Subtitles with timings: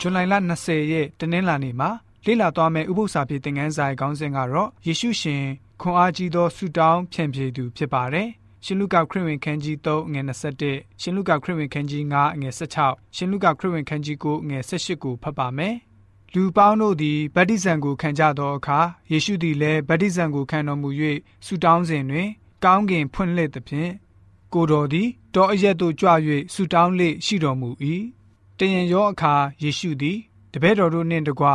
[0.00, 0.18] ဇွန်လ
[0.58, 1.90] 20ရက်တနင်္လာနေ့မှာ
[2.24, 5.44] လေ့လာသွားမယ့်ဥပုသ္စာပြေသင်ခန်းစာရဲ့ခေါင်းစဉ်ကတော့ယေရှုရှင်
[5.80, 8.28] ခွန်အားကြီးသောဆုတောင်းဖြန့်ဖြေသူဖြစ်ပါတယ်။
[8.64, 10.20] ရှင်လုကာခရစ်ဝင်ခန်းကြီး3ငွေ
[10.60, 15.74] 21ရှင်လုကာခရစ်ဝင်ခန်းကြီး9ငွေ16ရှင်လုကာခရစ်ဝင်ခန်းကြီး9ငွေ18ကိုဖတ်ပါမယ်။
[16.34, 18.78] လူပေါင်းတို့သည်ဗတ္တိဇံကိုခံကြသောအခါ
[19.10, 20.88] ယေရှုသည်လည်းဗတ္တိဇံကိုခံတော်မူ၍
[21.46, 22.28] ဆုတောင်းစဉ်တွင်
[22.64, 23.90] ကောင်းကင်ဖွင့်လှစ်သဖြင့်
[24.54, 26.08] ကိုတော်သည်တောအရက်သို့ကြွ၍
[26.54, 27.70] ဆုတောင်းလေရှိတော်မူ၏
[28.58, 30.18] တယံရောအခါယေရှုသည်
[30.52, 31.46] တပည့်တော်တို့နှင့်တကွ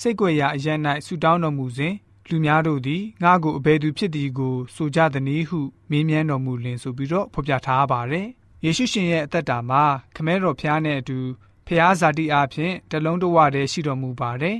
[0.00, 1.94] စိတ်ကြွယ်ရာအရန်၌ဆုတောင်းတော်မူစဉ်
[2.28, 8.28] လူများတို့သည်ငါ့ကိုအဘယ်သူဖြစ်သည်ကိုဆိုကြသည်နည်းဟုမေးမြန်းတော်မူလင်ဆိုပြီးတော့ဖော်ပြထားပါတယ်
[8.64, 9.82] ယေရှုရှင်ရဲ့အသက်တာမှာ
[10.16, 11.18] ခမဲတော်ဖျားနဲ့အတူ
[11.66, 14.58] ဖျားဇာတိအားဖြင့်တလုံးတဝတည်းရှိတော်မူပါတယ်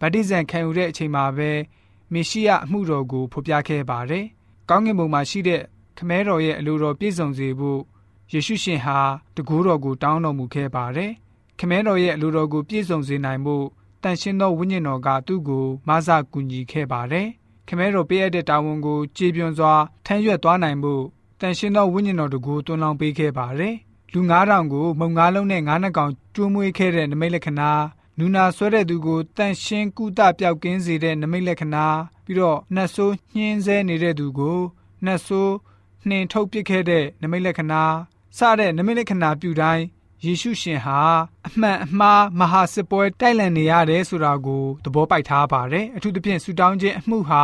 [0.00, 1.50] ဗတ္တိဇံခံယူတဲ့အချိန်မှာပဲ
[2.12, 4.24] မေရှိယအမှုတော်ကိုဖော်ပြခဲ့ပါတယ်
[4.68, 5.62] ကောင်းကင်ဘုံမှာရှိတဲ့
[5.98, 7.80] ခမဲတော်ရဲ့အလိုတော်ပြည့်စုံစေဖို့
[8.32, 8.98] ယေရှုရှင်ဟာ
[9.36, 11.12] တကူတော်ကိုတောင်းတော်မူခဲ့ပါတယ်။
[11.62, 13.66] ခမဲတော်ရဲ့အလိုတော်ကိုပြည့်စုံစေနိုင်ဖို့
[14.02, 17.28] တန်ရှင်းသောဝိညာဉ်တော်ကသူ့ကိုမဆကူညီခဲ့ပါတယ်။
[17.68, 19.74] ခမဲတော်ပေးအပ်တဲ့တာဝန်ကိုကြေပြွန်စွာ
[20.06, 21.02] ထမ်းရွက်သွားနိုင်ဖို့
[21.40, 23.74] တန်ရှင်းသောဝိညာဉ်တော်တကူတွန်းလောင်းပေးခဲ့ပါတယ်။
[24.12, 27.70] လူ9000ကိုမုံ9လုံးနဲ့9နှကောင်ကျွေးမွေးခဲ့တဲ့နမိတ်လက္ခဏာ
[28.18, 31.86] နူနာဆွဲတဲ့သူကိုတန့်ရှင်းကုသပျောက်ကင်းစေတဲ့နမိတ်လက္ခဏာ
[32.24, 34.58] ပြီးတော့နှဆိုးညှင်းဆဲနေတဲ့သူကို
[35.04, 35.54] နှဆိုး
[36.08, 37.82] နှင်ထုတ်ပစ်ခဲ့တဲ့နမိတ်လက္ခဏာ
[38.38, 39.84] စတဲ့နမိတ်လက္ခဏာပြုတိုင်း
[40.24, 41.00] ယေရှုရှင်ဟာ
[41.46, 47.42] အမှန်အမှားမဟာစစ်ပွဲတိုက်လန်နေရတယ်ဆိုတာကိုသဘောပိုက်ထားပါတယ်အထူးသဖြင့်ဆူတောင်းခြင်းအမှုဟာ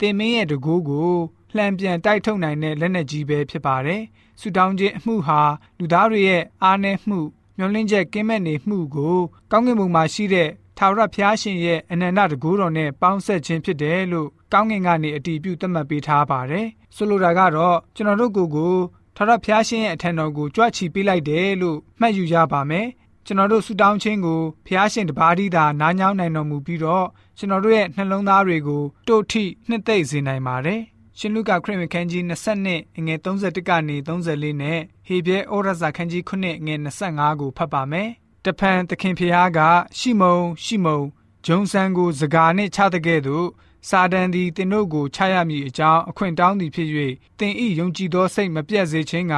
[0.00, 1.12] တင်မင်းရဲ့တကူကို
[1.56, 4.02] လှန်ပြန်တိုက်ထုတ်နိုင်တဲ့လက်နက်ကြီးပဲဖြစ်ပါတယ်
[4.40, 5.40] ဆူတောင်းခြင်းအမှုဟာ
[5.78, 7.20] လူသားတွေရဲ့အားနည်းမှု
[7.56, 9.16] မျောလင့်ချက်ကင်းမဲ့နေမှုကို
[9.50, 16.66] ကောင်းကင်ဘုံမှာရှိတဲ့ထာဝရဘုရားရှင်ရဲ့အနန္တတကူတော်နဲ့ပေါင်းဆက်ခြင်းဖြစ်တယ်လို့ကောင်းကင်ကနေအတည်ပြုသတ်မှတ်ပေးထားပါတယ်
[16.96, 18.76] ဆိုလိုတာကတော့ကျွန်တော်တို့ကိုယ်ကို
[19.16, 22.86] ထာဝရဘုရားရှင်ရဲ့အထံတော်ကိုကြွချီပေးလိုက်တယ်လို့မှတ်ယူရပါမယ်
[23.26, 27.06] ကျွန်တော်တို့ဆူတောင်းခြင်းကိုဘုရားရှင်တပါးသီးသာနားညောင်းနိုင်တော်မူပြီးတော့
[27.38, 30.80] ကျွန်တော်တို့ရဲ့နှလုံးသားတွေကိုတို့ထိနှစ်သိမ့်စေနိုင်ပါတယ်
[31.18, 32.66] ရှင်လုကာခရစ်ဝင်ခန်းကြီး20
[33.06, 36.32] ငွေ31ကနေ34နဲ့ဟေဘဲဩရစာခန်းကြီး9
[36.66, 36.74] ငွေ
[37.08, 38.08] 25ကိုဖတ်ပါမယ်
[38.44, 39.60] တဖန်သခင်ဖျားက
[39.98, 41.00] ရှိမုံရှိမုံ
[41.46, 43.48] ဂျုံဆန်ကိုစကားနှင့်ချတဲ့ကဲ့သို့
[43.88, 46.88] စာတန်သည်တင်တို့ကိုချရမည်အကြောင်းအခွင့်တောင်းသည်ဖြစ်၍
[47.38, 49.34] တင်ဤယုံကြည်သောစိတ်မပြတ်စေခြင်းက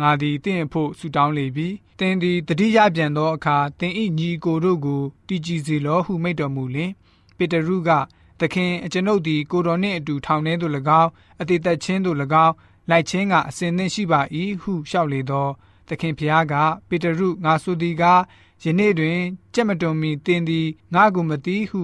[0.00, 1.68] ငါသည်တင့်အဖို့ဆုတောင်းလေပြီ
[1.98, 6.90] တင်သည်တတိယပြန်သောအခါတင်ဤညီကိုတို့ကိုတည်ကြည်စေလောဟုမိန့်တော်မူလင်
[7.36, 7.90] ပေတရုက
[8.40, 12.54] သခင်အကျွန်ုပ်သည်ကိုတော်နှင့်အတူထောင်ထဲသို့၎င်းအသေးသက်ချင်းသို့၎င်း
[12.90, 14.20] လိုက်ချင်းကအစဉ်သင့်ရှိပါ၏
[14.62, 15.48] ဟုလျှောက်လေသော
[15.88, 16.54] သခင်ဖျားက
[16.88, 18.20] ပေတရုငါဆိုသည်ကား
[18.62, 19.18] ယနေ့တွင်
[19.54, 21.82] ကြက်မတွန်မီတင်သည်ငါကိုမသိဟု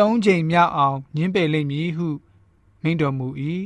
[0.00, 2.08] သုံးချိန်မြောက်အောင်ညင်းပယ်လိမ့်မည်ဟု
[2.82, 3.28] မိန့်တော်မူ၏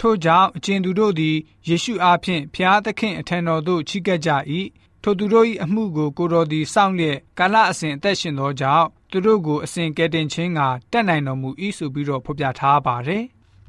[0.00, 1.36] ထို့ကြောင့်အကျဉ်သူတို့သည်
[1.68, 4.30] ယေရှုအားဖြင့်ဖျားသခင်အထံတော်သို့ချီးကပ်ကြ၏
[5.02, 10.60] ထိုသူတို့၏အမှုကိုကိုတော်သည်စောင့်လျက်ကာလအစဉ်အသက်ရှင်သောကြောင့်သူတို့ကိုအစဉ်ကယ်တင်ခြင်းက
[10.92, 13.24] တက်နိုင်တော်မူ၏ဆိုပြီးတော့ဖော်ပြထားပါတယ်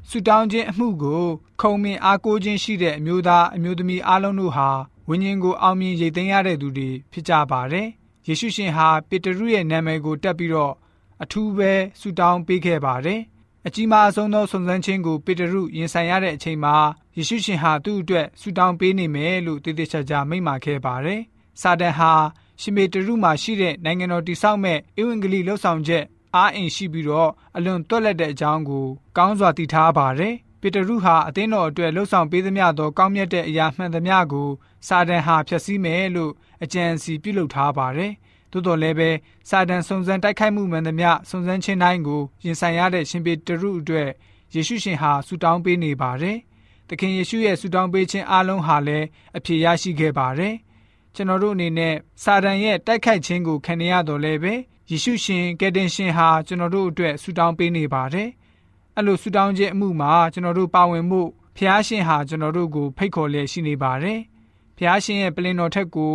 [0.08, 1.24] ဆူတောင်းခြင်းအမှုကို
[1.60, 4.68] ခုံမင်အားကိုးခြင်းရှိတဲ့အမျိုးသားအမျိုးသမီးအားလုံးတို့ဟာ
[5.08, 7.88] ဝိညာဉ်ကိုအောင်မြင်ရည်သိမ်းရတဲ့သူတွေဖြစ်ကြပါတယ်
[8.26, 10.74] ယေရှုရှင်ဟာပေတရုရဲ့နာမည်ကိုတက်ပြီးတော့
[11.22, 13.20] အထူးပဲဆုတောင်းပေးခဲ့ပါတယ်။
[13.66, 16.74] အကြီးမားဆုံးသောစုံစမ်းခြင်းကိုပေတရုရင်ဆိုင်ရတဲ့အချိန်မှာ
[17.16, 21.20] ယေရှုရှင်ဟာသူ့အတွက်ဆုတောင်းပေးနေမယ်လို့တည်တည်ချာချာမိန့်မာခဲ့ပါတယ်။
[21.60, 22.12] စာတန်ဟာ
[22.60, 28.86] ရှင်ပေတရုမှာရှိတဲ့နိုင်ငံတော်တိဆောက်မဲ့ဧဝံဂေလိလှုပ်ဆောင်ချက်အားအင်ရှိပြီးတော့အလွန်တွက်လက်တဲ့အကြောင်းကို
[29.16, 34.48] ကောင်းစွာသိထားပါတယ်။ပေတရုဟာအသင်းတော်အတွက်လှုပ်ဆောင်ပေးသမျှသောကောင်းမြတ်တဲ့အရာမှန်သမျှကို
[34.86, 38.12] စာတန်ဟာဖျက်ဆီးမယ်လို့အကြံစီပြုလုပ်ထားပါတယ်။
[38.52, 39.10] သို့တော်လည်းပဲ
[39.48, 44.10] စာတန်စုံစမ်းတိုက်ခိုက်မှုမှန်သမျှစုံစမ်းခြင်းတိုင်းကိုရင်ဆိုင်ရတဲ့ရှင်ပေတရုအတွက်
[44.54, 46.36] ယေရှုရှင်ဟာဆူတောင်းပေးနေပါတယ်။
[46.88, 50.54] သခင်ယေရှုရဲ့ဆူတောင်းပေးခြင်းအလုံးဟာလည်းအပြည့်ရရှိခဲ့ပါတယ်။
[51.14, 54.54] ကျွန်တော်တို့အနေနဲ့စာတန်ရဲ့တိုက်ခိုက်ခြင်းကိုခံရတော့လည်းပဲ
[54.90, 58.28] ယေရှုရှင်ကယ်တင်ရှင်ဟာကျွန်တော်တို့အတွက်ဆူတောင်းပေးနေပါတယ်။
[58.96, 61.20] အဲ့လိုဆူတောင်းခြင်းအမှုမှာကျွန်တော်တို့ပါဝင်မှု
[61.56, 64.18] ဖျားရှင်ဟာကျွန်တော်တို့ကိုဖိတ်ခေါ်လျက်ရှိနေပါတယ်။
[64.76, 66.14] ဖျားရှင်ရဲ့ပလင်တော်ထက်ကို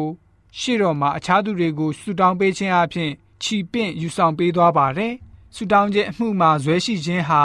[0.59, 3.11] ရှေ့တော်မှာအခြားသူတွေကိုဆူတောင်းပေးခြင်းအပြင်
[3.43, 5.13] ခြီပင့်ယူဆောင်ပေးသွားပါတယ်။
[5.55, 7.43] ဆူတောင်းခြင်းအမှုမှာဇွဲရှိခြင်းဟာ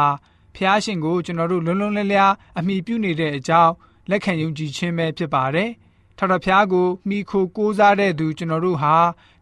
[0.55, 3.73] ဖျားရှင်ကိုကျွန်တော်တို့လုံးလုံးလျားလျားအမိပြုနေတဲ့အကြောင်း
[4.11, 5.71] လက်ခံယုံကြည်ခြင်းပဲဖြစ်ပါတယ်။
[6.19, 8.95] ထာဝရဘုရားကိုမိခိုကိုးစားတဲ့သူကျွန်တော်တို့ဟာ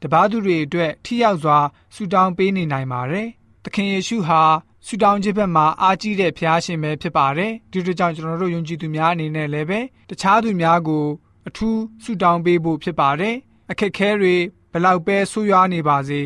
[0.03, 1.59] တပားသူတွေအတွက်ထိရောက်စွာ
[1.95, 3.29] ဆူတောင်းပေးနေနိုင်ပါတယ်။
[3.65, 4.43] သခင်ယေရှုဟာ
[4.87, 9.81] ဆူတောင်းခြင်းဘက်မှာအားကြီးတဲ့ဖျားရှင်ပဲဖြစ်ပါတယ်။ဒီလိုကြောင့်ကျွန်တော်တို့ယုံကြည်သူများအနေနဲ့လည်းပဲ
[10.11, 11.05] တခြားသူများကို
[11.49, 13.37] အထူးဆူတောင်းပေးဖို့ဖြစ်ပါတယ်
[13.71, 14.37] အခက်ခဲတွေ
[14.73, 16.23] ဘလောက်ပဲဆူရွားနေပါစေ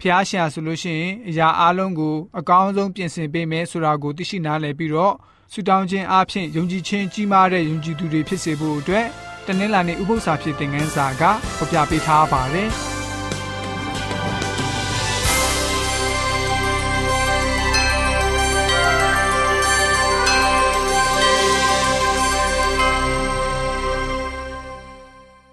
[0.00, 5.14] ဖျားရှာဆိုလို့ရှိရင်အရာအလုံးကိုအကောင်းဆုံးပြင်ဆင်ပေးမယ်ဆိုတာကိုသိရှိနားလည်ပြီးတော့
[5.52, 9.06] ဆူတောင်းခြင်းအပြင်ယုံကြည်ခြင်းကြီးမားတဲ့ယုံကြည်သူတွေဖြစ်စေဖို့အတွက်
[9.46, 11.22] တနင်္လာနေ့ဥပုသ္စာဖြစ်တဲ့ငန်းစာက
[11.56, 12.70] ဖော်ပြပေးထားပါတယ်။